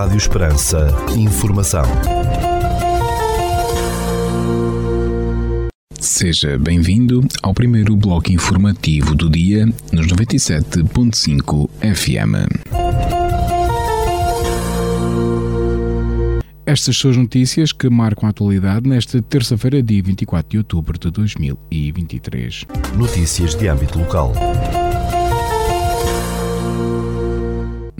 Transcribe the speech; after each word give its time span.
Rádio 0.00 0.16
Esperança. 0.16 0.88
Informação. 1.14 1.84
Seja 6.00 6.58
bem-vindo 6.58 7.20
ao 7.42 7.52
primeiro 7.52 7.94
bloco 7.94 8.32
informativo 8.32 9.14
do 9.14 9.28
dia 9.28 9.66
nos 9.92 10.06
97.5 10.06 11.68
FM. 11.82 12.48
Estas 16.64 16.96
são 16.96 17.10
as 17.10 17.18
notícias 17.18 17.70
que 17.70 17.90
marcam 17.90 18.26
a 18.26 18.30
atualidade 18.30 18.88
nesta 18.88 19.20
terça-feira, 19.20 19.82
dia 19.82 20.02
24 20.02 20.48
de 20.48 20.56
outubro 20.56 20.98
de 20.98 21.10
2023. 21.10 22.64
Notícias 22.96 23.54
de 23.54 23.68
âmbito 23.68 23.98
local. 23.98 24.32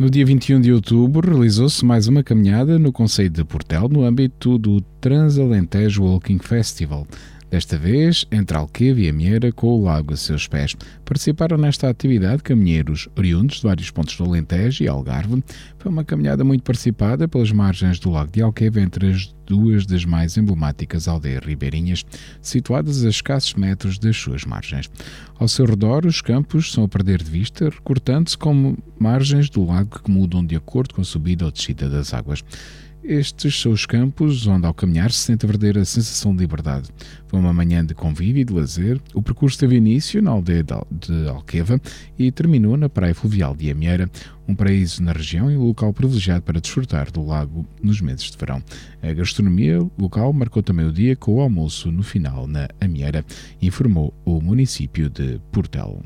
No 0.00 0.08
dia 0.08 0.24
21 0.24 0.62
de 0.62 0.72
outubro, 0.72 1.30
realizou-se 1.30 1.84
mais 1.84 2.08
uma 2.08 2.22
caminhada 2.22 2.78
no 2.78 2.90
Conselho 2.90 3.28
de 3.28 3.44
Portel 3.44 3.86
no 3.86 4.02
âmbito 4.02 4.56
do 4.56 4.80
Transalentejo 4.98 6.04
Walking 6.04 6.38
Festival. 6.38 7.06
Desta 7.50 7.76
vez, 7.76 8.24
entre 8.30 8.56
Alqueva 8.56 9.00
e 9.00 9.08
Amieira, 9.08 9.50
com 9.50 9.66
o 9.66 9.82
lago 9.82 10.14
a 10.14 10.16
seus 10.16 10.46
pés. 10.46 10.76
Participaram 11.04 11.58
nesta 11.58 11.90
atividade 11.90 12.44
caminheiros 12.44 13.08
oriundos 13.18 13.56
de 13.56 13.64
vários 13.64 13.90
pontos 13.90 14.16
do 14.16 14.24
Alentejo 14.24 14.84
e 14.84 14.88
Algarve. 14.88 15.42
Foi 15.76 15.90
uma 15.90 16.04
caminhada 16.04 16.44
muito 16.44 16.62
participada 16.62 17.26
pelas 17.26 17.50
margens 17.50 17.98
do 17.98 18.08
lago 18.08 18.30
de 18.30 18.40
Alqueva, 18.40 18.80
entre 18.80 19.10
as 19.10 19.34
duas 19.44 19.84
das 19.84 20.04
mais 20.04 20.36
emblemáticas 20.36 21.08
aldeias 21.08 21.44
ribeirinhas, 21.44 22.04
situadas 22.40 23.04
a 23.04 23.08
escassos 23.08 23.54
metros 23.54 23.98
das 23.98 24.16
suas 24.16 24.44
margens. 24.44 24.88
Ao 25.36 25.48
seu 25.48 25.66
redor, 25.66 26.06
os 26.06 26.20
campos 26.20 26.70
são 26.70 26.84
a 26.84 26.88
perder 26.88 27.20
de 27.20 27.32
vista, 27.32 27.68
recortando-se 27.68 28.38
como 28.38 28.78
margens 28.96 29.50
do 29.50 29.64
lago 29.64 30.00
que 30.04 30.10
mudam 30.10 30.46
de 30.46 30.54
acordo 30.54 30.94
com 30.94 31.00
a 31.00 31.04
subida 31.04 31.44
ou 31.44 31.50
descida 31.50 31.88
das 31.88 32.14
águas. 32.14 32.44
Estes 33.02 33.58
são 33.58 33.72
os 33.72 33.86
campos 33.86 34.46
onde, 34.46 34.66
ao 34.66 34.74
caminhar, 34.74 35.10
se 35.10 35.20
sente 35.20 35.46
a 35.46 35.48
verdadeira 35.48 35.84
sensação 35.84 36.34
de 36.34 36.40
liberdade. 36.42 36.90
Foi 37.28 37.40
uma 37.40 37.52
manhã 37.52 37.84
de 37.84 37.94
convívio 37.94 38.42
e 38.42 38.44
de 38.44 38.52
lazer. 38.52 39.00
O 39.14 39.22
percurso 39.22 39.58
teve 39.58 39.76
início 39.76 40.20
na 40.20 40.30
aldeia 40.30 40.62
de 40.62 41.28
Alqueva 41.28 41.80
e 42.18 42.30
terminou 42.30 42.76
na 42.76 42.90
praia 42.90 43.14
fluvial 43.14 43.56
de 43.56 43.70
Amieira, 43.70 44.10
um 44.46 44.54
paraíso 44.54 45.02
na 45.02 45.12
região 45.12 45.50
e 45.50 45.56
um 45.56 45.64
local 45.64 45.92
privilegiado 45.94 46.42
para 46.42 46.60
desfrutar 46.60 47.10
do 47.10 47.24
lago 47.24 47.66
nos 47.82 48.00
meses 48.02 48.30
de 48.30 48.36
verão. 48.36 48.62
A 49.02 49.12
gastronomia 49.14 49.78
local 49.98 50.32
marcou 50.32 50.62
também 50.62 50.86
o 50.86 50.92
dia 50.92 51.16
com 51.16 51.36
o 51.36 51.40
almoço 51.40 51.90
no 51.90 52.02
final 52.02 52.46
na 52.46 52.68
Amieira, 52.80 53.24
informou 53.62 54.12
o 54.24 54.40
município 54.42 55.08
de 55.08 55.40
Portel. 55.50 56.02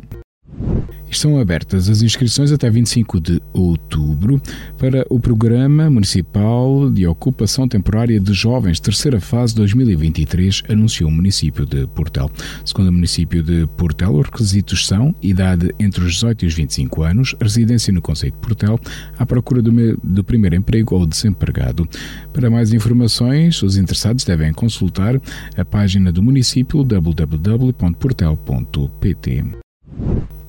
Estão 1.11 1.39
abertas 1.39 1.89
as 1.89 2.03
inscrições 2.03 2.51
até 2.51 2.69
25 2.69 3.21
de 3.21 3.41
outubro 3.53 4.43
para 4.79 5.07
o 5.09 5.21
Programa 5.21 5.89
Municipal 5.89 6.91
de 6.91 7.07
Ocupação 7.07 7.69
Temporária 7.69 8.19
de 8.19 8.33
Jovens, 8.33 8.81
terceira 8.81 9.21
fase 9.21 9.55
2023, 9.55 10.65
anunciou 10.69 11.09
o 11.09 11.13
município 11.13 11.65
de 11.65 11.87
Portel. 11.89 12.29
Segundo 12.65 12.89
o 12.89 12.93
município 12.93 13.43
de 13.43 13.67
Portel, 13.77 14.17
os 14.17 14.27
requisitos 14.27 14.87
são 14.87 15.15
idade 15.23 15.73
entre 15.79 16.05
os 16.05 16.15
18 16.15 16.45
e 16.45 16.49
os 16.49 16.55
25 16.55 17.03
anos, 17.03 17.37
residência 17.41 17.93
no 17.93 18.03
Conselho 18.03 18.33
de 18.33 18.39
Portel, 18.39 18.81
à 19.17 19.25
procura 19.25 19.63
do, 19.63 19.71
do 20.03 20.25
primeiro 20.25 20.57
emprego 20.57 20.97
ou 20.97 21.07
desempregado. 21.07 21.89
Para 22.33 22.51
mais 22.51 22.73
informações, 22.73 23.63
os 23.63 23.77
interessados 23.77 24.25
devem 24.25 24.53
consultar 24.53 25.21
a 25.57 25.65
página 25.65 26.11
do 26.11 26.23
município 26.23 26.83
www.portel.pt. 26.83 29.64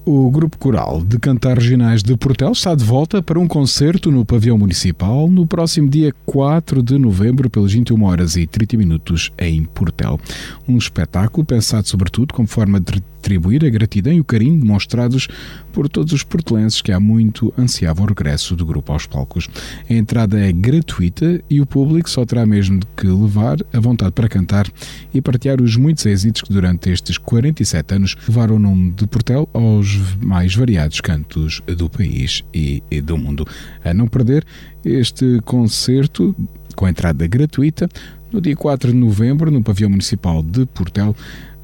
O 0.08 0.30
Grupo 0.30 0.60
Coral 0.60 1.02
de 1.02 1.18
Cantar 1.18 1.58
Regionais 1.58 2.04
de 2.04 2.16
Portel 2.16 2.52
está 2.52 2.76
de 2.76 2.84
volta 2.84 3.24
para 3.24 3.40
um 3.40 3.48
concerto 3.48 4.12
no 4.12 4.24
Pavião 4.24 4.56
Municipal 4.56 5.28
no 5.28 5.48
próximo 5.48 5.90
dia 5.90 6.14
4 6.28 6.84
de 6.84 7.00
novembro, 7.00 7.50
pelas 7.50 7.74
21 7.74 8.04
horas 8.04 8.36
e 8.36 8.46
30 8.46 8.78
minutos, 8.78 9.32
em 9.36 9.64
Portel. 9.64 10.20
Um 10.68 10.78
espetáculo 10.78 11.44
pensado 11.44 11.88
sobretudo 11.88 12.36
como 12.36 12.48
forma 12.48 12.80
de 12.80 13.02
retribuir 13.26 13.66
a 13.66 13.70
gratidão 13.70 14.14
e 14.14 14.20
o 14.20 14.24
carinho 14.24 14.60
demonstrados 14.60 15.28
por 15.74 15.90
todos 15.90 16.14
os 16.14 16.24
portelenses 16.24 16.82
que 16.82 16.92
há 16.92 17.00
muito 17.00 17.52
ansiavam 17.58 18.06
o 18.06 18.08
regresso 18.08 18.56
do 18.56 18.66
grupo 18.66 18.94
aos 18.94 19.08
palcos. 19.08 19.50
A 19.90 19.94
entrada 19.94 20.40
é 20.40 20.52
gratuita 20.52 21.42
e 21.50 21.60
o 21.60 21.66
público 21.66 22.10
só 22.10 22.24
terá 22.24 22.46
mesmo 22.46 22.80
que 22.96 23.08
levar 23.08 23.58
a 23.74 23.80
vontade 23.80 24.12
para 24.12 24.30
cantar 24.30 24.72
e 25.14 25.22
partilhar 25.22 25.60
os 25.60 25.76
muitos 25.76 26.06
êxitos 26.06 26.44
que 26.44 26.54
durante 26.54 26.92
estes 26.92 27.18
47 27.18 27.96
anos 27.96 28.16
levaram 28.28 28.56
o 28.56 28.60
nome 28.60 28.92
de 28.92 29.08
Portel 29.08 29.50
aos 29.54 29.98
mais 30.24 30.54
variados 30.54 31.02
cantos 31.02 31.62
do 31.66 31.90
país 31.90 32.44
e 32.54 32.82
do 33.02 33.18
mundo. 33.18 33.46
A 33.84 33.94
não 33.94 34.08
perder 34.08 34.46
este 34.84 35.42
concerto 35.44 36.36
com 36.76 36.88
entrada 36.88 37.26
gratuita 37.26 37.90
no 38.32 38.40
dia 38.40 38.56
4 38.56 38.92
de 38.92 38.98
novembro 38.98 39.50
no 39.50 39.64
Pavião 39.64 39.90
Municipal 39.90 40.44
de 40.44 40.66
Portel 40.68 41.16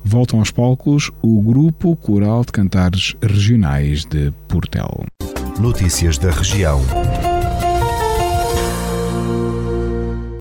voltam 0.04 0.40
aos 0.40 0.52
palcos 0.52 1.12
o 1.22 1.42
Grupo 1.42 1.96
Coral 1.96 2.44
de 2.46 2.52
Cantares 2.52 3.16
Regionais 3.22 4.06
de 4.06 4.32
Portel. 4.48 5.06
Notícias 5.60 6.18
da 6.18 6.32
região. 6.32 6.82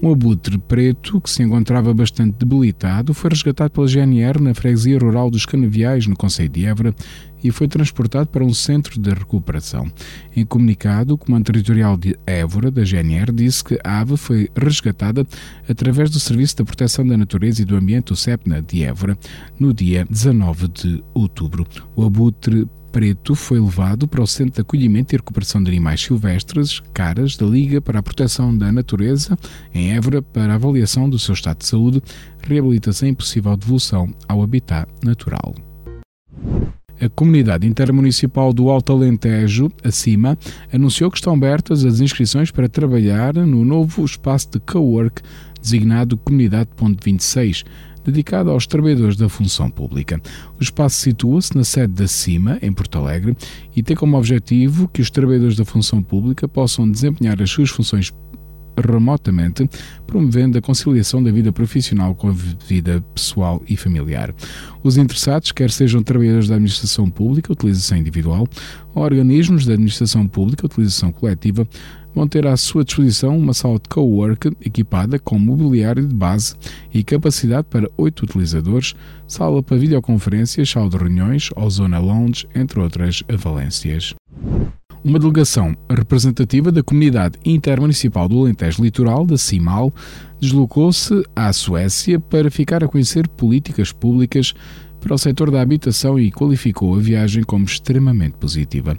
Um 0.03 0.11
abutre 0.11 0.57
preto, 0.57 1.21
que 1.21 1.29
se 1.29 1.43
encontrava 1.43 1.93
bastante 1.93 2.35
debilitado, 2.39 3.13
foi 3.13 3.29
resgatado 3.29 3.71
pela 3.71 3.87
GNR 3.87 4.41
na 4.41 4.55
freguesia 4.55 4.99
rural 4.99 5.31
dos 5.31 5.45
Canaviais, 5.45 6.07
no 6.07 6.17
Conselho 6.17 6.49
de 6.49 6.65
Évora, 6.65 6.95
e 7.45 7.51
foi 7.51 7.69
transportado 7.69 8.27
para 8.29 8.43
um 8.43 8.55
centro 8.55 8.99
de 8.99 9.11
recuperação. 9.11 9.93
Em 10.35 10.45
comunicado, 10.45 11.13
o 11.13 11.19
Comando 11.19 11.45
Territorial 11.45 11.99
de 11.99 12.19
Évora, 12.27 12.71
da 12.71 12.83
GNR, 12.83 13.31
disse 13.31 13.63
que 13.63 13.79
a 13.85 14.01
ave 14.01 14.17
foi 14.17 14.49
resgatada 14.57 15.27
através 15.69 16.09
do 16.09 16.19
Serviço 16.19 16.57
da 16.57 16.65
Proteção 16.65 17.07
da 17.07 17.17
Natureza 17.17 17.61
e 17.61 17.67
do 17.67 17.77
Ambiente, 17.77 18.13
o 18.13 18.17
SEPNA, 18.17 18.63
de 18.63 18.83
Évora, 18.83 19.19
no 19.59 19.75
dia 19.75 20.07
19 20.09 20.69
de 20.69 21.05
outubro. 21.13 21.67
O 21.95 22.05
abutre 22.05 22.67
Preto 22.93 23.35
foi 23.35 23.61
levado 23.61 24.09
para 24.09 24.23
o 24.23 24.27
Centro 24.27 24.55
de 24.55 24.61
Acolhimento 24.63 25.15
e 25.15 25.19
Recuperação 25.19 25.63
de 25.63 25.71
Animais 25.71 26.01
Silvestres, 26.01 26.81
Caras, 26.93 27.37
da 27.37 27.47
Liga 27.47 27.81
para 27.81 28.01
a 28.01 28.03
Proteção 28.03 28.57
da 28.57 28.73
Natureza, 28.73 29.39
em 29.73 29.93
Évora, 29.93 30.21
para 30.21 30.55
avaliação 30.55 31.09
do 31.09 31.19
seu 31.19 31.35
estado 31.35 31.59
de 31.59 31.67
saúde, 31.67 32.03
reabilitação 32.43 33.09
e 33.09 33.15
possível 33.15 33.57
devolução 33.57 34.13
ao 34.27 34.43
habitat 34.43 34.89
natural. 35.05 35.55
A 37.01 37.09
Comunidade 37.09 37.67
Intermunicipal 37.67 38.53
do 38.53 38.69
Alto 38.69 38.93
Alentejo, 38.93 39.71
acima, 39.83 40.37
anunciou 40.71 41.11
que 41.11 41.17
estão 41.17 41.33
abertas 41.33 41.85
as 41.85 42.01
inscrições 42.01 42.51
para 42.51 42.69
trabalhar 42.69 43.33
no 43.35 43.65
novo 43.65 44.05
espaço 44.05 44.51
de 44.51 44.61
cowork 44.61 45.23
designado 45.63 46.19
Comunidade 46.19 46.71
Ponto 46.77 47.03
26, 47.03 47.65
dedicado 48.05 48.51
aos 48.51 48.67
trabalhadores 48.67 49.17
da 49.17 49.29
função 49.29 49.71
pública. 49.71 50.21
O 50.59 50.63
espaço 50.63 50.97
situa-se 50.97 51.57
na 51.57 51.65
sede 51.65 51.95
da 51.95 52.09
CIMA, 52.09 52.59
em 52.63 52.73
Porto 52.73 52.99
Alegre, 52.99 53.37
e 53.75 53.83
tem 53.83 53.97
como 53.97 54.17
objetivo 54.17 54.89
que 54.89 55.01
os 55.01 55.11
trabalhadores 55.11 55.57
da 55.57 55.65
função 55.65 56.03
pública 56.03 56.49
possam 56.49 56.91
desempenhar 56.91 57.41
as 57.43 57.51
suas 57.51 57.71
funções 57.71 58.13
remotamente, 58.77 59.69
promovendo 60.07 60.59
a 60.59 60.63
conciliação 60.63 61.23
da 61.23 61.31
vida 61.31 61.53
profissional 61.53 62.15
com 62.15 62.29
a 62.29 62.33
vida 62.67 63.05
pessoal 63.15 63.63
e 63.69 63.77
familiar. 63.77 64.35
Os 64.83 64.97
interessados, 64.97 65.53
quer 65.53 65.71
sejam 65.71 66.03
trabalhadores 66.03 66.49
da 66.49 66.55
administração 66.55 67.11
pública, 67.11 67.53
utilização 67.53 67.99
individual, 67.99 68.49
ou 68.95 69.03
organismos 69.03 69.67
da 69.67 69.75
administração 69.75 70.27
pública, 70.27 70.67
utilização 70.67 71.13
coletiva, 71.13 71.69
vão 72.15 72.27
ter 72.27 72.47
à 72.47 72.57
sua 72.57 72.85
disposição 72.85 73.37
uma 73.37 73.55
sala 73.55 73.75
de 73.75 73.89
cowork 73.89 74.53
equipada 74.61 75.19
com 75.19 75.39
mobiliário 75.39 76.07
de 76.07 76.15
base 76.15 76.55
e 76.93 77.03
capacidade 77.03 77.67
para 77.71 77.91
oito 77.97 78.25
utilizadores, 78.25 78.95
sala 79.27 79.63
para 79.63 79.77
videoconferências, 79.77 80.71
sala 80.71 80.89
de 80.89 80.97
reuniões 80.97 81.51
ou 81.57 81.71
zona 81.71 81.99
lounge, 81.99 82.47
entre 82.55 82.81
outras 82.81 83.23
valências. 83.29 84.15
Uma 85.03 85.19
delegação 85.19 85.75
representativa 85.89 86.71
da 86.71 86.83
Comunidade 86.83 87.39
Intermunicipal 87.43 88.29
do 88.29 88.41
Alentejo 88.41 88.83
Litoral, 88.83 89.25
da 89.25 89.39
CIMAL, 89.39 89.93
deslocou-se 90.39 91.23
à 91.35 91.51
Suécia 91.55 92.21
para 92.21 92.51
ficar 92.51 92.85
a 92.85 92.89
conhecer 92.89 93.27
políticas 93.29 93.93
públicas 93.93 94.53
para 95.01 95.15
o 95.15 95.19
setor 95.19 95.51
da 95.51 95.63
habitação 95.63 96.19
e 96.19 96.31
qualificou 96.31 96.95
a 96.95 96.99
viagem 96.99 97.43
como 97.43 97.65
extremamente 97.65 98.37
positiva 98.37 98.95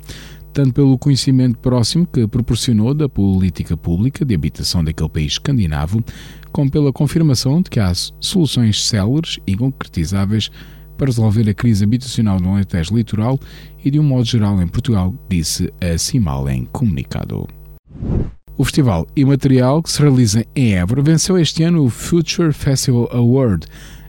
tanto 0.53 0.74
pelo 0.74 0.98
conhecimento 0.98 1.57
próximo 1.59 2.06
que 2.06 2.27
proporcionou 2.27 2.94
da 2.94 3.07
política 3.07 3.75
pública 3.75 4.25
de 4.25 4.36
habitação 4.36 4.83
daquele 4.83 5.09
país 5.09 5.33
escandinavo, 5.33 6.03
como 6.51 6.69
pela 6.69 6.92
confirmação 6.92 7.62
de 7.62 7.69
que 7.69 7.80
há 7.80 7.92
soluções 8.19 8.88
céleres 8.88 9.39
e 9.48 9.56
concretizáveis 9.56 10.51
para 10.98 11.07
resolver 11.07 11.50
a 11.50 11.53
crise 11.53 11.83
habitacional 11.83 12.39
no 12.39 12.53
Alentejo 12.53 12.95
Litoral 12.95 13.39
e, 13.83 13.89
de 13.89 14.00
um 14.00 14.03
modo 14.03 14.25
geral, 14.25 14.62
em 14.62 14.68
Portugal, 14.68 15.15
disse 15.27 15.74
a 15.81 15.98
CIMAL 15.98 16.50
em 16.50 16.65
comunicado. 16.65 17.47
O 18.57 18.63
Festival 18.63 19.07
Imaterial, 19.15 19.81
que 19.81 19.89
se 19.89 20.01
realiza 20.01 20.45
em 20.56 20.75
Évora, 20.75 21.01
venceu 21.01 21.39
este 21.39 21.63
ano 21.63 21.83
o 21.86 21.89
Future 21.89 22.54
Festival 22.54 23.09
Award, 23.12 23.65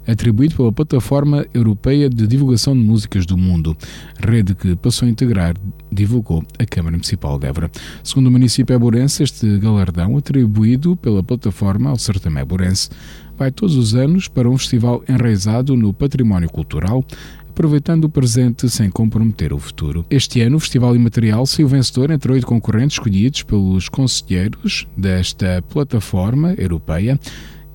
atribuído 0.07 0.57
pela 0.57 0.73
Plataforma 0.73 1.47
Europeia 1.53 2.09
de 2.09 2.27
Divulgação 2.27 2.75
de 2.75 2.83
Músicas 2.83 3.27
do 3.27 3.37
Mundo, 3.37 3.77
rede 4.19 4.55
que 4.55 4.75
passou 4.77 5.07
a 5.07 5.11
integrar, 5.11 5.55
divulgou 5.91 6.45
a 6.59 6.67
Câmara 6.67 6.97
Municipal 6.97 7.39
de 7.39 7.47
Évora. 7.47 7.71
Segundo 8.03 8.27
o 8.27 8.31
município 8.31 8.75
eburense, 8.75 9.23
este 9.23 9.59
galardão, 9.59 10.17
atribuído 10.17 10.97
pela 10.97 11.23
plataforma 11.23 11.91
ao 11.91 11.99
certame 11.99 12.41
eburense, 12.41 12.91
vai 13.37 13.51
todos 13.51 13.77
os 13.77 13.95
anos 13.95 14.29
para 14.29 14.49
um 14.49 14.57
festival 14.57 15.03
enraizado 15.09 15.77
no 15.77 15.93
património 15.93 16.51
cultural, 16.51 17.05
aproveitando 17.49 18.05
o 18.05 18.09
presente 18.09 18.69
sem 18.71 18.91
comprometer 18.91 19.53
o 19.53 19.59
futuro. 19.59 20.07
Este 20.09 20.41
ano, 20.41 20.57
o 20.57 20.61
Festival 20.61 20.97
Imaterial 20.97 21.45
saiu 21.45 21.69
vencedor 21.69 22.11
entre 22.11 22.33
oito 22.33 22.47
concorrentes 22.47 22.95
escolhidos 22.95 23.43
pelos 23.43 23.89
conselheiros 23.91 24.87
desta 24.97 25.63
plataforma 25.69 26.55
europeia 26.57 27.19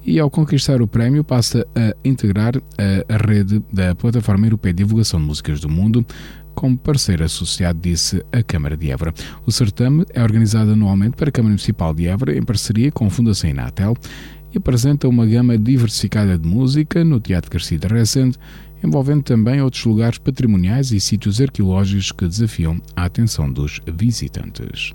e, 0.08 0.22
ao 0.22 0.32
conquistar 0.32 0.82
o 0.82 0.88
prémio, 0.88 1.22
passa 1.22 1.68
a 1.76 1.94
integrar 2.08 2.54
a, 2.56 3.28
rede 3.28 3.62
da 3.72 3.94
Plataforma 3.94 4.48
Europeia 4.48 4.74
de 4.74 4.84
Divulgação 4.84 5.20
de 5.20 5.26
Músicas 5.26 5.60
do 5.60 5.68
Mundo, 5.68 6.06
como 6.56 6.78
parceiro 6.78 7.26
associado, 7.26 7.80
disse 7.80 8.26
a 8.32 8.42
Câmara 8.42 8.78
de 8.78 8.90
Évora. 8.90 9.14
O 9.46 9.52
certame 9.52 10.06
é 10.14 10.24
organizado 10.24 10.72
anualmente 10.72 11.18
para 11.18 11.28
a 11.28 11.32
Câmara 11.32 11.52
Municipal 11.52 11.94
de 11.94 12.08
Évora 12.08 12.36
em 12.36 12.42
parceria 12.42 12.90
com 12.90 13.06
a 13.06 13.10
Fundação 13.10 13.50
Inatel 13.50 13.96
e 14.54 14.58
apresenta 14.58 15.10
uma 15.10 15.26
gama 15.26 15.58
diversificada 15.58 16.38
de 16.38 16.48
música 16.48 17.04
no 17.04 17.20
Teatro 17.20 17.52
Garcia 17.52 17.78
de 17.78 17.88
Recente, 17.88 18.40
envolvendo 18.82 19.24
também 19.24 19.62
outros 19.62 19.84
lugares 19.84 20.18
patrimoniais 20.18 20.92
e 20.92 21.02
sítios 21.02 21.42
arqueológicos 21.42 22.14
que 22.14 22.28
desafiam 22.28 22.82
a 22.96 23.04
atenção 23.06 23.52
dos 23.52 23.82
visitantes. 23.86 24.94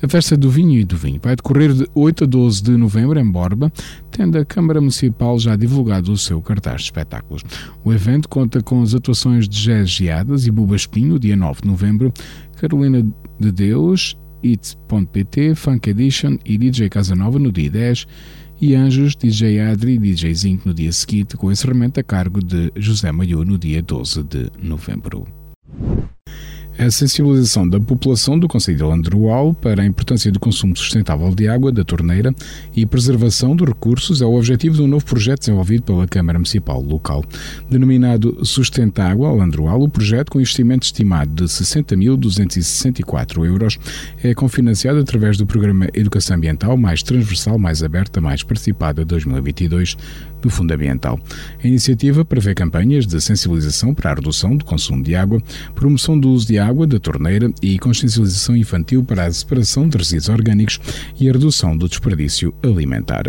A 0.00 0.06
festa 0.06 0.36
do 0.36 0.48
vinho 0.48 0.78
e 0.78 0.84
do 0.84 0.96
vinho 0.96 1.18
vai 1.20 1.34
decorrer 1.34 1.72
de 1.72 1.88
8 1.92 2.22
a 2.22 2.26
12 2.26 2.62
de 2.62 2.70
novembro 2.76 3.18
em 3.18 3.28
Borba, 3.28 3.72
tendo 4.12 4.38
a 4.38 4.44
Câmara 4.44 4.80
Municipal 4.80 5.36
já 5.40 5.56
divulgado 5.56 6.12
o 6.12 6.16
seu 6.16 6.40
cartaz 6.40 6.82
de 6.82 6.84
espetáculos. 6.84 7.42
O 7.82 7.92
evento 7.92 8.28
conta 8.28 8.62
com 8.62 8.80
as 8.80 8.94
atuações 8.94 9.48
de 9.48 9.60
Jazz 9.60 9.90
Geadas 9.90 10.46
e 10.46 10.52
Buba 10.52 10.76
Espinho, 10.76 11.18
dia 11.18 11.34
9 11.34 11.62
de 11.62 11.68
novembro, 11.68 12.12
Carolina 12.56 13.04
de 13.40 13.50
Deus, 13.50 14.16
It.pt, 14.44 15.56
Funk 15.56 15.90
Edition 15.90 16.38
e 16.44 16.56
DJ 16.56 16.88
Casanova 16.88 17.40
no 17.40 17.50
dia 17.50 17.68
10 17.68 18.06
e 18.60 18.76
Anjos, 18.76 19.16
DJ 19.16 19.60
Adri 19.60 19.94
e 19.94 19.98
DJ 19.98 20.32
Zinc 20.32 20.64
no 20.64 20.72
dia 20.72 20.92
seguinte, 20.92 21.36
com 21.36 21.50
encerramento 21.50 21.98
a 21.98 22.04
cargo 22.04 22.40
de 22.40 22.72
José 22.76 23.10
Maiu 23.10 23.44
no 23.44 23.58
dia 23.58 23.82
12 23.82 24.22
de 24.22 24.50
novembro 24.62 25.26
a 26.78 26.90
sensibilização 26.92 27.68
da 27.68 27.80
população 27.80 28.38
do 28.38 28.46
Conselho 28.46 28.78
de 28.78 28.84
Landrual 28.84 29.52
para 29.52 29.82
a 29.82 29.84
importância 29.84 30.30
do 30.30 30.38
consumo 30.38 30.76
sustentável 30.76 31.34
de 31.34 31.48
água 31.48 31.72
da 31.72 31.82
torneira 31.82 32.32
e 32.74 32.86
preservação 32.86 33.56
dos 33.56 33.66
recursos 33.66 34.22
é 34.22 34.24
o 34.24 34.36
objetivo 34.36 34.76
de 34.76 34.82
um 34.82 34.86
novo 34.86 35.04
projeto 35.04 35.40
desenvolvido 35.40 35.82
pela 35.82 36.06
Câmara 36.06 36.38
Municipal 36.38 36.80
local. 36.80 37.24
Denominado 37.68 38.46
Sustenta 38.46 39.02
Água 39.02 39.32
Landrual, 39.32 39.82
o 39.82 39.88
projeto, 39.88 40.30
com 40.30 40.38
investimento 40.38 40.86
estimado 40.86 41.34
de 41.34 41.44
60.264 41.44 43.44
euros, 43.44 43.76
é 44.22 44.32
confinanciado 44.32 45.00
através 45.00 45.36
do 45.36 45.44
Programa 45.44 45.88
Educação 45.92 46.36
Ambiental 46.36 46.76
mais 46.76 47.02
transversal, 47.02 47.58
mais 47.58 47.82
aberta, 47.82 48.20
mais 48.20 48.44
participada 48.44 49.04
2022 49.04 49.96
do 50.40 50.48
Fundo 50.48 50.72
Ambiental. 50.72 51.18
A 51.62 51.66
iniciativa 51.66 52.24
prevê 52.24 52.54
campanhas 52.54 53.04
de 53.04 53.20
sensibilização 53.20 53.92
para 53.92 54.12
a 54.12 54.14
redução 54.14 54.56
do 54.56 54.64
consumo 54.64 55.02
de 55.02 55.16
água, 55.16 55.42
promoção 55.74 56.18
do 56.18 56.30
uso 56.30 56.46
de 56.46 56.56
água 56.56 56.67
da 56.86 56.98
torneira 56.98 57.52
e 57.62 57.78
consciencialização 57.78 58.56
infantil 58.56 59.04
para 59.04 59.24
a 59.24 59.32
separação 59.32 59.88
de 59.88 59.98
resíduos 59.98 60.28
orgânicos 60.28 60.80
e 61.18 61.28
a 61.28 61.32
redução 61.32 61.76
do 61.76 61.88
desperdício 61.88 62.54
alimentar. 62.62 63.24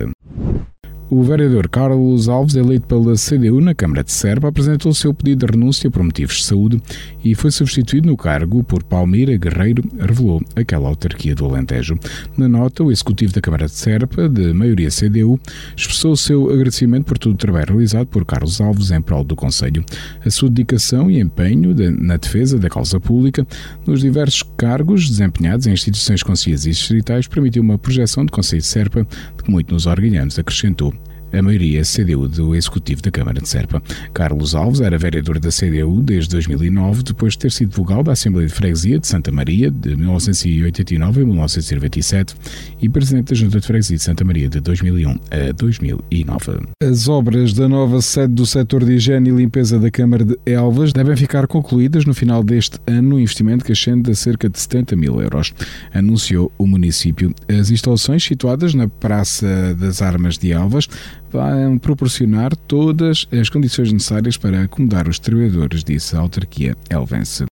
O 1.12 1.24
vereador 1.24 1.68
Carlos 1.68 2.30
Alves, 2.30 2.54
eleito 2.54 2.86
pela 2.86 3.16
CDU 3.16 3.60
na 3.60 3.74
Câmara 3.74 4.04
de 4.04 4.12
Serpa, 4.12 4.50
apresentou 4.50 4.92
o 4.92 4.96
seu 4.96 5.12
pedido 5.12 5.44
de 5.44 5.52
renúncia 5.54 5.90
por 5.90 6.04
motivos 6.04 6.36
de 6.36 6.44
saúde 6.44 6.80
e 7.24 7.34
foi 7.34 7.50
substituído 7.50 8.08
no 8.08 8.16
cargo 8.16 8.64
por 8.64 8.84
Palmeira 8.84 9.36
Guerreiro, 9.36 9.84
revelou 10.00 10.40
aquela 10.56 10.88
autarquia 10.88 11.34
do 11.34 11.46
Alentejo. 11.46 11.98
Na 12.38 12.48
nota, 12.48 12.84
o 12.84 12.92
executivo 12.92 13.34
da 13.34 13.42
Câmara 13.42 13.66
de 13.66 13.72
Serpa, 13.72 14.30
de 14.30 14.54
maioria 14.54 14.90
CDU, 14.90 15.40
expressou 15.76 16.12
o 16.12 16.18
seu 16.18 16.48
agradecimento 16.52 17.06
por 17.06 17.18
todo 17.18 17.34
o 17.34 17.38
trabalho 17.38 17.70
realizado 17.70 18.06
por 18.06 18.24
Carlos 18.24 18.62
Alves 18.62 18.92
em 18.92 19.02
prol 19.02 19.24
do 19.24 19.36
Conselho. 19.36 19.84
A 20.24 20.30
sua 20.30 20.48
dedicação 20.48 21.10
e 21.10 21.20
empenho 21.20 21.76
na 22.00 22.18
defesa 22.18 22.60
da 22.60 22.70
causa 22.70 23.00
pública 23.00 23.48
nos 23.84 24.02
diversos 24.02 24.44
cargos 24.56 25.10
desempenhados 25.10 25.66
em 25.66 25.72
instituições 25.72 26.22
conselheiras 26.22 26.68
e 26.68 26.70
distritais 26.70 27.28
permitiu 27.28 27.64
uma 27.64 27.80
projeção 27.80 28.24
de 28.24 28.32
Conselho 28.32 28.62
de 28.62 28.68
Serpa 28.68 29.08
de 29.38 29.44
que 29.44 29.50
muito 29.50 29.74
nos 29.74 29.88
orgulhamos, 29.88 30.38
acrescentou 30.38 30.94
a 31.32 31.42
maioria 31.42 31.82
CDU 31.84 32.28
do 32.28 32.56
Executivo 32.56 33.02
da 33.02 33.12
Câmara 33.12 33.42
de 33.42 33.48
Serpa. 33.48 33.82
Carlos 34.14 34.56
Alves 34.56 34.82
era 34.82 34.98
vereador 34.98 35.40
da 35.40 35.50
CDU 35.50 36.02
desde 36.02 36.30
2009, 36.32 37.04
depois 37.04 37.34
de 37.34 37.40
ter 37.40 37.52
sido 37.52 37.76
vogal 37.76 38.04
da 38.04 38.12
Assembleia 38.14 38.48
de 38.48 38.54
Freguesia 38.54 39.00
de 39.00 39.08
Santa 39.08 39.32
Maria 39.32 39.70
de 39.70 39.96
1989 39.96 41.22
a 41.22 41.26
1997 41.26 42.36
e 42.82 42.90
presidente 42.90 43.30
da 43.30 43.36
Junta 43.36 43.60
de 43.60 43.66
Freguesia 43.66 43.98
de 43.98 44.04
Santa 44.04 44.24
Maria 44.24 44.50
de 44.50 44.60
2001 44.60 45.10
a 45.10 45.52
2009. 45.56 46.68
As 46.84 47.08
obras 47.08 47.54
da 47.54 47.68
nova 47.68 48.02
sede 48.02 48.34
do 48.34 48.46
setor 48.46 48.84
de 48.84 48.94
higiene 48.94 49.30
e 49.30 49.34
limpeza 49.34 49.80
da 49.80 49.92
Câmara 49.92 50.26
de 50.26 50.38
Elvas 50.46 50.94
devem 50.94 51.16
ficar 51.16 51.48
concluídas 51.48 52.06
no 52.06 52.14
final 52.14 52.44
deste 52.44 52.80
ano, 52.88 53.16
um 53.16 53.20
investimento 53.20 53.64
que 53.64 53.72
ascende 53.72 54.12
a 54.12 54.16
cerca 54.16 54.50
de 54.50 54.60
70 54.60 54.96
mil 54.96 55.22
euros, 55.22 55.54
anunciou 55.94 56.52
o 56.58 56.66
município. 56.66 57.34
As 57.48 57.70
instalações 57.70 58.24
situadas 58.24 58.74
na 58.74 58.88
Praça 58.88 59.76
das 59.76 60.02
Armas 60.02 60.38
de 60.38 60.52
Elvas 60.52 60.88
vão 61.32 61.78
proporcionar 61.78 62.56
todas 62.56 63.28
as 63.32 63.50
condições 63.50 63.92
necessárias 63.92 64.38
para 64.38 64.64
acomodar 64.64 65.08
os 65.08 65.20
trabalhadores, 65.20 65.84
disse 65.84 66.16
a 66.16 66.20
autarquia 66.20 66.76
elvense. 66.90 67.46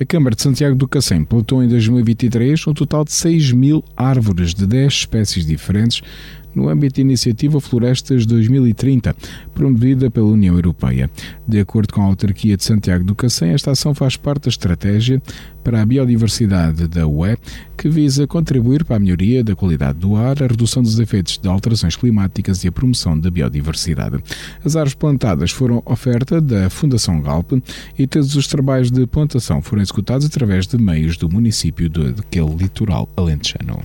A 0.00 0.04
Câmara 0.06 0.34
de 0.34 0.40
Santiago 0.40 0.74
do 0.74 0.88
Cacém 0.88 1.22
plantou 1.22 1.62
em 1.62 1.68
2023 1.68 2.66
um 2.66 2.72
total 2.72 3.04
de 3.04 3.12
6 3.12 3.52
mil 3.52 3.84
árvores 3.94 4.54
de 4.54 4.66
10 4.66 4.90
espécies 4.90 5.44
diferentes 5.44 6.00
no 6.54 6.68
âmbito 6.68 6.96
da 6.96 7.02
iniciativa 7.02 7.60
Florestas 7.60 8.26
2030, 8.26 9.14
promovida 9.54 10.10
pela 10.10 10.26
União 10.26 10.54
Europeia. 10.54 11.10
De 11.46 11.60
acordo 11.60 11.92
com 11.92 12.02
a 12.02 12.04
autarquia 12.04 12.56
de 12.56 12.64
Santiago 12.64 13.04
do 13.04 13.14
Cacém, 13.14 13.50
esta 13.50 13.70
ação 13.70 13.94
faz 13.94 14.16
parte 14.16 14.44
da 14.44 14.48
estratégia 14.48 15.22
para 15.62 15.82
a 15.82 15.86
biodiversidade 15.86 16.88
da 16.88 17.06
UE, 17.06 17.36
que 17.76 17.88
visa 17.88 18.26
contribuir 18.26 18.84
para 18.84 18.96
a 18.96 18.98
melhoria 18.98 19.44
da 19.44 19.54
qualidade 19.54 19.98
do 19.98 20.16
ar, 20.16 20.42
a 20.42 20.46
redução 20.46 20.82
dos 20.82 20.98
efeitos 20.98 21.38
de 21.38 21.48
alterações 21.48 21.96
climáticas 21.96 22.64
e 22.64 22.68
a 22.68 22.72
promoção 22.72 23.18
da 23.18 23.30
biodiversidade. 23.30 24.22
As 24.64 24.76
árvores 24.76 24.94
plantadas 24.94 25.50
foram 25.50 25.82
oferta 25.84 26.40
da 26.40 26.70
Fundação 26.70 27.20
Galp 27.20 27.52
e 27.98 28.06
todos 28.06 28.34
os 28.36 28.46
trabalhos 28.46 28.90
de 28.90 29.06
plantação 29.06 29.62
foram 29.62 29.82
executados 29.82 30.26
através 30.26 30.66
de 30.66 30.78
meios 30.78 31.16
do 31.16 31.28
município 31.28 31.88
daquele 31.88 32.54
litoral 32.54 33.08
alentejano. 33.16 33.82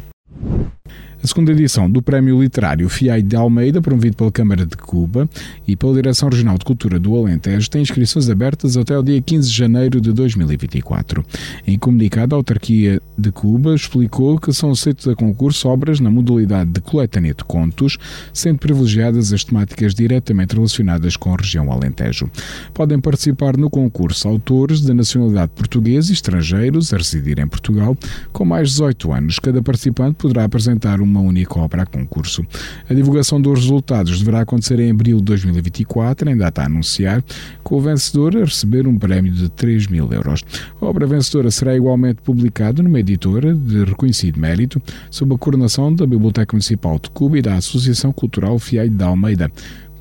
A 1.23 1.27
segunda 1.27 1.51
edição 1.51 1.89
do 1.89 2.01
Prémio 2.01 2.41
Literário 2.41 2.87
FIAI 2.87 3.21
de 3.21 3.35
Almeida, 3.35 3.81
promovido 3.81 4.15
pela 4.15 4.31
Câmara 4.31 4.65
de 4.65 4.77
Cuba 4.77 5.27
e 5.67 5.75
pela 5.75 5.95
Direção 5.95 6.29
Regional 6.29 6.57
de 6.57 6.65
Cultura 6.65 6.99
do 6.99 7.15
Alentejo, 7.15 7.69
tem 7.69 7.81
inscrições 7.81 8.29
abertas 8.29 8.77
até 8.77 8.97
o 8.97 9.01
dia 9.01 9.19
15 9.19 9.49
de 9.49 9.55
janeiro 9.55 9.99
de 9.99 10.11
2024. 10.11 11.25
Em 11.65 11.79
comunicado, 11.79 12.35
a 12.35 12.37
autarquia 12.37 13.01
de 13.17 13.31
Cuba 13.31 13.73
explicou 13.73 14.37
que 14.37 14.53
são 14.53 14.71
aceitos 14.71 15.07
a 15.07 15.15
concurso 15.15 15.67
obras 15.67 15.99
na 15.99 16.11
modalidade 16.11 16.69
de 16.69 16.81
coletânea 16.81 17.33
de 17.33 17.43
contos, 17.43 17.97
sendo 18.33 18.59
privilegiadas 18.59 19.33
as 19.33 19.43
temáticas 19.43 19.95
diretamente 19.95 20.53
relacionadas 20.53 21.17
com 21.17 21.33
a 21.33 21.37
região 21.37 21.71
Alentejo. 21.71 22.29
Podem 22.73 22.99
participar 22.99 23.57
no 23.57 23.69
concurso 23.69 24.27
autores 24.27 24.81
de 24.81 24.93
nacionalidade 24.93 25.51
portuguesa 25.55 26.11
e 26.11 26.13
estrangeiros 26.13 26.93
a 26.93 26.97
residir 26.97 27.39
em 27.39 27.47
Portugal 27.47 27.97
com 28.31 28.45
mais 28.45 28.69
de 28.69 28.75
18 28.75 29.11
anos. 29.11 29.39
Cada 29.39 29.63
participante 29.63 30.17
poderá 30.17 30.43
apresentar 30.43 31.01
uma 31.05 31.21
única 31.21 31.59
obra 31.59 31.83
a 31.83 31.85
concurso. 31.85 32.45
A 32.89 32.93
divulgação 32.93 33.39
dos 33.39 33.61
resultados 33.61 34.19
deverá 34.19 34.41
acontecer 34.41 34.79
em 34.79 34.91
abril 34.91 35.17
de 35.17 35.23
2024, 35.23 36.29
em 36.29 36.37
data 36.37 36.61
a 36.61 36.65
anunciar, 36.65 37.23
com 37.63 37.77
o 37.77 37.81
vencedor 37.81 38.35
a 38.35 38.41
receber 38.41 38.87
um 38.87 38.97
prémio 38.97 39.31
de 39.31 39.49
3 39.49 39.87
mil 39.87 40.11
euros. 40.11 40.43
A 40.81 40.85
obra 40.85 41.07
vencedora 41.07 41.49
será 41.51 41.75
igualmente 41.75 42.21
publicada 42.21 42.81
numa 42.83 42.99
editora 42.99 43.53
de 43.53 43.83
reconhecido 43.83 44.39
mérito, 44.39 44.81
sob 45.09 45.33
a 45.33 45.37
coordenação 45.37 45.93
da 45.93 46.05
Biblioteca 46.05 46.55
Municipal 46.55 46.99
de 46.99 47.09
Cuba 47.09 47.37
e 47.37 47.41
da 47.41 47.55
Associação 47.55 48.11
Cultural 48.11 48.57
Fiai 48.59 48.89
da 48.89 49.07
Almeida, 49.07 49.51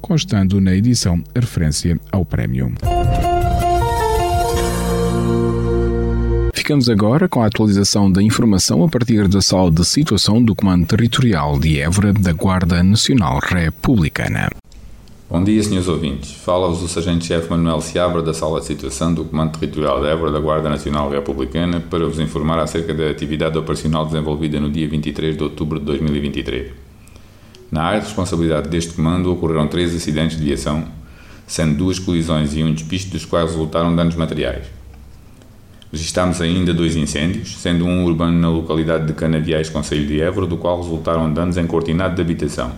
constando 0.01 0.61
na 0.61 0.75
edição 0.75 1.23
a 1.35 1.41
referência 1.41 1.99
ao 2.13 2.25
prémio. 2.25 2.73
Ficamos 6.65 6.89
agora 6.89 7.29
com 7.29 7.43
a 7.43 7.47
atualização 7.47 8.11
da 8.11 8.23
informação 8.23 8.83
a 8.83 8.89
partir 8.89 9.29
da 9.29 9.43
sala 9.43 9.71
de 9.71 9.85
situação 9.85 10.43
do 10.43 10.55
Comando 10.55 10.87
Territorial 10.87 11.59
de 11.59 11.79
Évora 11.79 12.11
da 12.11 12.33
Guarda 12.33 12.83
Nacional 12.83 13.39
Republicana. 13.39 14.49
Bom 15.29 15.45
dia, 15.45 15.63
senhores 15.63 15.89
ouvintes. 15.89 16.33
Fala-vos 16.33 16.83
o 16.83 16.89
Sargento-Chefe 16.89 17.51
Manuel 17.51 17.83
Seabra 17.83 18.23
da 18.23 18.33
Sala 18.33 18.61
de 18.61 18.67
Situação 18.67 19.13
do 19.13 19.27
Comando 19.27 19.59
Territorial 19.59 20.01
de 20.01 20.07
Évora 20.07 20.33
da 20.33 20.41
Guarda 20.41 20.71
Nacional 20.71 21.11
Republicana 21.11 21.81
para 21.81 22.07
vos 22.07 22.19
informar 22.19 22.59
acerca 22.59 22.95
da 22.95 23.11
atividade 23.11 23.59
operacional 23.59 24.07
desenvolvida 24.07 24.59
no 24.59 24.71
dia 24.71 24.89
23 24.89 25.37
de 25.37 25.43
outubro 25.43 25.79
de 25.79 25.85
2023. 25.85 26.73
Na 27.71 27.83
área 27.83 28.01
de 28.01 28.07
responsabilidade 28.07 28.71
deste 28.71 28.95
comando 28.95 29.31
ocorreram 29.31 29.69
três 29.69 29.95
acidentes 29.95 30.39
de 30.39 30.45
viação, 30.45 30.83
sendo 31.47 31.77
duas 31.77 31.99
colisões 31.99 32.57
e 32.57 32.63
um 32.63 32.73
despiste 32.73 33.11
dos 33.11 33.27
quais 33.27 33.51
resultaram 33.51 33.95
danos 33.95 34.17
materiais. 34.17 34.65
Registámos 35.95 36.41
ainda 36.41 36.75
dois 36.75 36.97
incêndios, 36.97 37.57
sendo 37.59 37.87
um 37.87 38.05
urbano 38.05 38.37
na 38.37 38.49
localidade 38.49 39.07
de 39.07 39.13
Canaviais, 39.13 39.69
Conselho 39.71 40.05
de 40.05 40.21
Évora, 40.21 40.45
do 40.45 40.57
qual 40.57 40.83
resultaram 40.83 41.33
danos 41.33 41.57
em 41.57 41.69
cortinado 41.69 42.17
de 42.17 42.21
habitação, 42.21 42.73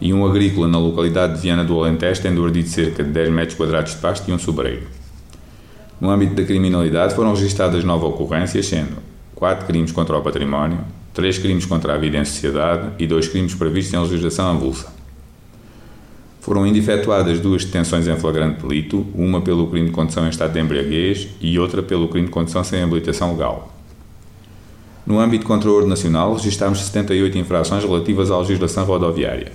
e 0.00 0.14
um 0.14 0.26
agrícola 0.26 0.66
na 0.66 0.78
localidade 0.78 1.34
de 1.34 1.42
Viana 1.42 1.62
do 1.62 1.78
Alentejo, 1.78 2.22
tendo 2.22 2.42
ardido 2.42 2.66
cerca 2.66 3.04
de 3.04 3.10
10 3.10 3.30
metros 3.30 3.58
quadrados 3.58 3.92
de 3.92 3.98
pasto 3.98 4.26
e 4.30 4.32
um 4.32 4.38
sobreiro. 4.38 4.86
No 6.00 6.08
âmbito 6.08 6.32
da 6.32 6.42
criminalidade 6.42 7.14
foram 7.14 7.34
registadas 7.34 7.84
nove 7.84 8.06
ocorrências, 8.06 8.64
sendo 8.64 8.96
quatro 9.34 9.66
crimes 9.66 9.92
contra 9.92 10.16
o 10.16 10.22
património, 10.22 10.78
três 11.12 11.36
crimes 11.36 11.66
contra 11.66 11.92
a 11.92 11.98
vida 11.98 12.16
em 12.16 12.24
sociedade 12.24 12.92
e 12.98 13.06
dois 13.06 13.28
crimes 13.28 13.54
previstos 13.54 13.92
em 13.92 14.00
legislação 14.00 14.48
avulsa. 14.48 14.99
Foram 16.40 16.64
ainda 16.64 16.78
efetuadas 16.78 17.38
duas 17.38 17.64
detenções 17.64 18.08
em 18.08 18.16
flagrante 18.16 18.62
delito, 18.62 19.06
uma 19.14 19.42
pelo 19.42 19.66
crime 19.68 19.86
de 19.88 19.92
condução 19.92 20.26
em 20.26 20.30
estado 20.30 20.52
de 20.52 20.60
embriaguez 20.60 21.28
e 21.40 21.58
outra 21.58 21.82
pelo 21.82 22.08
crime 22.08 22.26
de 22.26 22.32
condução 22.32 22.64
sem 22.64 22.82
habilitação 22.82 23.32
legal. 23.32 23.74
No 25.06 25.18
âmbito 25.18 25.42
de 25.42 25.48
controle 25.48 25.86
nacional, 25.86 26.34
registámos 26.34 26.80
78 26.80 27.36
infrações 27.36 27.84
relativas 27.84 28.30
à 28.30 28.38
legislação 28.38 28.84
rodoviária. 28.84 29.52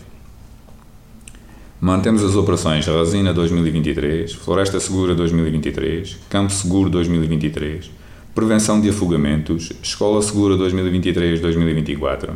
Mantemos 1.81 2.23
as 2.23 2.35
operações 2.35 2.85
Resina 2.85 3.33
2023, 3.33 4.33
Floresta 4.33 4.79
Segura 4.79 5.15
2023, 5.15 6.17
Campo 6.29 6.51
Seguro 6.51 6.89
2023, 6.89 7.91
Prevenção 8.33 8.79
de 8.79 8.89
Afogamentos, 8.89 9.71
Escola 9.81 10.21
Segura 10.21 10.55
2023-2024, 10.55 12.31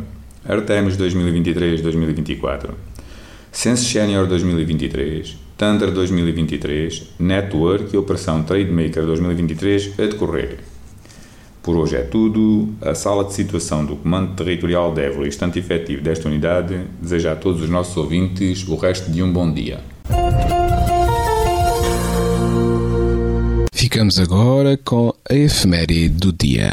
Artemis 0.47 0.97
2023-2024, 0.97 2.69
Sense 3.51 3.83
Senior 3.85 4.27
2023, 4.27 5.37
Thunder 5.57 5.91
2023, 5.91 7.09
Network 7.19 7.93
e 7.93 7.97
Operação 7.97 8.43
Trademaker 8.43 9.05
2023 9.05 9.99
a 9.99 10.05
decorrer. 10.05 10.59
Por 11.61 11.75
hoje 11.75 11.97
é 11.97 12.01
tudo. 12.01 12.69
A 12.81 12.95
sala 12.95 13.25
de 13.25 13.33
situação 13.33 13.85
do 13.85 13.95
Comando 13.95 14.35
Territorial 14.35 14.93
de 14.93 15.01
Évora 15.01 15.25
e 15.25 15.29
estante 15.29 15.59
efetivo 15.59 16.01
desta 16.01 16.27
unidade 16.27 16.81
deseja 17.01 17.33
a 17.33 17.35
todos 17.35 17.61
os 17.61 17.69
nossos 17.69 17.95
ouvintes 17.97 18.65
o 18.67 18.75
resto 18.75 19.11
de 19.11 19.21
um 19.21 19.31
bom 19.31 19.51
dia. 19.51 19.79
Ficamos 23.73 24.19
agora 24.19 24.77
com 24.77 25.13
a 25.29 25.33
efeméride 25.33 26.09
do 26.09 26.31
dia. 26.31 26.71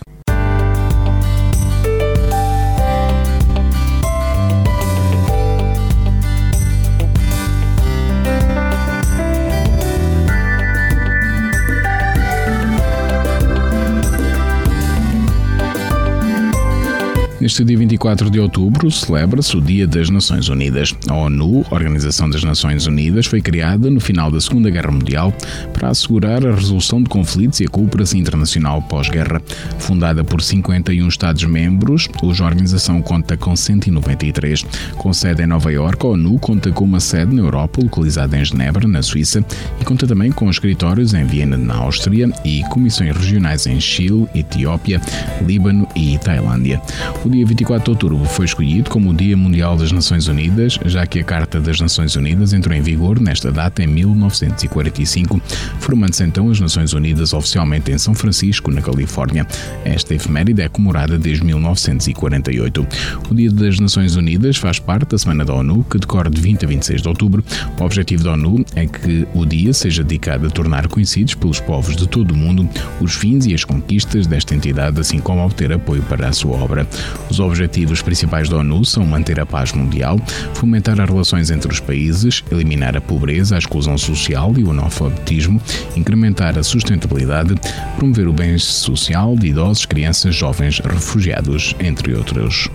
Neste 17.57 17.69
dia 17.69 17.79
24 17.79 18.29
de 18.29 18.39
outubro 18.39 18.91
celebra-se 18.91 19.57
o 19.57 19.63
Dia 19.63 19.87
das 19.87 20.11
Nações 20.11 20.51
Unidas. 20.51 20.95
A 21.09 21.15
ONU, 21.15 21.65
Organização 21.71 22.29
das 22.29 22.45
Nações 22.45 22.87
Unidas, 22.87 23.25
foi 23.25 23.41
criada 23.41 23.91
no 23.91 23.99
final 23.99 24.31
da 24.31 24.39
Segunda 24.39 24.69
Guerra 24.69 24.91
Mundial 24.91 25.33
para 25.73 25.89
assegurar 25.89 26.47
a 26.47 26.55
resolução 26.55 27.03
de 27.03 27.09
conflitos 27.09 27.61
e 27.61 27.65
a 27.65 27.69
cooperação 27.69 28.21
internacional 28.21 28.83
pós-guerra. 28.83 29.41
Fundada 29.79 30.23
por 30.23 30.43
51 30.43 31.09
Estados-membros, 31.09 32.11
hoje 32.23 32.43
a 32.43 32.47
organização 32.47 33.01
conta 33.01 33.39
com 33.39 33.57
193. 33.57 34.63
Com 34.99 35.15
sede 35.15 35.43
em 35.43 35.47
Nova 35.47 35.73
Iorque, 35.73 36.05
a 36.05 36.11
ONU 36.11 36.39
conta 36.39 36.71
com 36.71 36.85
uma 36.85 37.01
sede 37.01 37.35
na 37.35 37.41
Europa, 37.41 37.81
localizada 37.83 38.37
em 38.37 38.45
Genebra, 38.45 38.87
na 38.87 39.01
Suíça, 39.01 39.43
e 39.81 39.85
conta 39.87 40.07
também 40.07 40.31
com 40.31 40.51
escritórios 40.51 41.15
em 41.15 41.25
Viena, 41.25 41.57
na 41.57 41.77
Áustria, 41.77 42.31
e 42.45 42.63
comissões 42.65 43.17
regionais 43.17 43.67
em 43.67 43.81
Chile, 43.81 44.29
Etiópia, 44.35 45.01
Líbano 45.41 45.89
e 45.97 46.19
Tailândia. 46.19 46.83
O 47.25 47.31
dia 47.31 47.46
24 47.47 47.85
de 47.85 47.91
outubro 47.91 48.29
foi 48.29 48.45
escolhido 48.45 48.91
como 48.91 49.11
o 49.11 49.15
Dia 49.15 49.37
Mundial 49.37 49.77
das 49.77 49.93
Nações 49.93 50.27
Unidas, 50.27 50.79
já 50.85 51.07
que 51.07 51.21
a 51.21 51.25
Carta 51.25 51.61
das 51.61 51.81
Nações 51.81 52.17
Unidas 52.17 52.53
entrou 52.53 52.77
em 52.77 52.83
vigor 52.83 53.21
nesta 53.21 53.53
data 53.53 53.83
em 53.83 53.87
1945, 53.87 55.41
formando-se 55.79 56.25
então 56.25 56.51
as 56.51 56.59
Nações 56.59 56.93
Unidas 56.93 57.33
oficialmente 57.33 57.93
em 57.93 57.99
São 57.99 58.15
Francisco, 58.15 58.71
na 58.71 58.83
Califórnia. 58.83 59.47
Esta 59.85 60.15
efeméride 60.15 60.63
é 60.63 60.69
comemorada 60.69 61.19
desde 61.19 61.45
1948. 61.45 62.87
O 63.31 63.35
Dia 63.35 63.51
das 63.51 63.79
Nações 63.79 64.17
Unidas 64.17 64.57
faz 64.57 64.79
parte 64.79 65.11
da 65.11 65.19
Semana 65.19 65.45
da 65.45 65.55
ONU, 65.55 65.85
que 65.89 65.99
decorre 65.99 66.31
de 66.31 66.41
20 66.41 66.65
a 66.65 66.69
26 66.69 67.03
de 67.03 67.09
outubro. 67.09 67.45
O 67.79 67.85
objetivo 67.85 68.25
da 68.25 68.33
ONU 68.33 68.65
é 68.75 68.87
que 68.87 69.27
o 69.35 69.47
dia 69.47 69.73
seja 69.73 70.03
dedicado 70.03 70.47
a 70.47 70.51
tornar 70.51 70.89
conhecidos 70.89 71.35
pelos 71.35 71.61
povos 71.61 71.95
de 71.95 72.09
todo 72.09 72.33
o 72.33 72.37
mundo 72.37 72.69
os 73.01 73.15
fins 73.15 73.47
e 73.47 73.55
as 73.55 73.65
conquistas 73.65 74.27
desta 74.27 74.55
entidade, 74.55 75.01
assim 75.01 75.19
como 75.19 75.45
obter 75.45 75.73
apoio 75.73 76.03
para 76.03 76.29
a 76.29 76.33
sua 76.33 76.57
obra. 76.57 76.87
Os 77.31 77.36
objetivos 77.41 78.03
principais 78.03 78.49
da 78.49 78.57
ONU 78.59 78.85
são 78.85 79.05
manter 79.05 79.41
a 79.41 79.47
paz 79.47 79.73
mundial, 79.73 80.19
fomentar 80.55 81.01
as 81.01 81.09
relações 81.09 81.51
entre 81.51 81.73
os 81.73 81.81
países, 81.81 82.43
eliminar 82.51 82.97
a 82.97 83.01
pobreza, 83.01 83.55
a 83.55 83.59
exclusão 83.59 83.97
social 83.97 84.53
e 84.57 84.65
o 84.65 84.71
analfabetismo, 84.71 85.61
incrementar 85.97 86.59
a 86.59 86.63
sustentabilidade, 86.63 87.55
promover 87.97 88.29
o 88.29 88.33
bem 88.33 88.59
social 88.59 89.37
de 89.37 89.49
idosos, 89.49 89.87
crianças, 89.87 90.35
jovens, 90.35 90.79
refugiados, 90.81 91.75
entre 91.81 92.15
outros. 92.15 92.69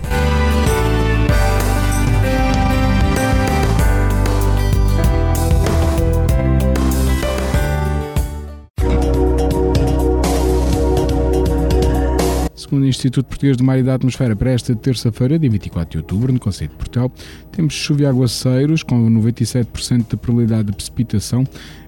Segundo 12.72 12.84
o 12.84 12.88
Instituto 12.88 13.26
Português 13.26 13.58
de 13.58 13.62
Mar 13.62 13.78
e 13.78 13.82
da 13.82 13.94
Atmosfera, 13.94 14.34
para 14.34 14.50
esta 14.50 14.74
terça-feira, 14.74 15.38
dia 15.38 15.50
24 15.50 15.90
de 15.90 15.98
outubro, 15.98 16.32
no 16.32 16.40
Conselho 16.40 16.70
de 16.70 16.76
Portel, 16.76 17.12
temos 17.50 17.74
chuva 17.74 18.00
e 18.00 18.06
aguaceiros, 18.06 18.82
com 18.82 19.10
97% 19.10 20.08
de 20.08 20.16
probabilidade 20.16 20.68
de 20.68 20.72
precipitação, 20.72 21.44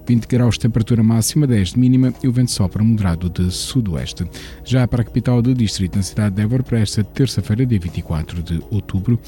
20 0.07 0.27
graus 0.27 0.53
de 0.53 0.59
temperatura 0.59 1.01
máxima, 1.01 1.47
10 1.47 1.69
de 1.69 1.79
mínima 1.79 2.13
e 2.21 2.27
o 2.27 2.31
vento 2.31 2.51
sopra 2.51 2.83
moderado 2.83 3.31
de 3.31 3.49
sudoeste. 3.49 4.25
Já 4.63 4.87
para 4.87 5.01
a 5.01 5.05
capital 5.05 5.41
do 5.41 5.55
distrito, 5.55 5.95
na 5.95 6.03
cidade 6.03 6.35
de 6.35 6.43
Évora, 6.43 6.61
para 6.61 6.79
esta 6.79 7.03
terça-feira, 7.03 7.65
dia 7.65 7.79
24 7.79 8.43
de 8.43 8.61
outubro, 8.69 9.19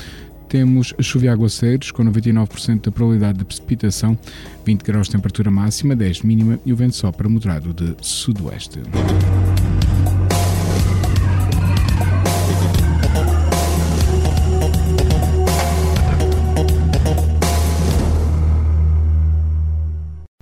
temos 0.48 0.94
chuva 1.02 1.26
e 1.26 1.30
aguaceiros 1.30 1.90
com 1.90 2.04
99% 2.06 2.82
de 2.84 2.92
probabilidade 2.92 3.40
de 3.40 3.46
precipitação, 3.46 4.16
20 4.64 4.84
graus 4.84 5.08
de 5.08 5.14
temperatura 5.14 5.50
máxima, 5.50 5.96
10 5.96 6.18
de 6.18 6.28
mínima 6.28 6.60
e 6.64 6.72
o 6.72 6.76
vento 6.76 6.96
sopra 6.96 7.28
moderado 7.28 7.74
de 7.74 7.96
sudoeste. 8.00 8.80